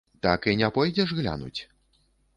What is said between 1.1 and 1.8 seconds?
глянуць?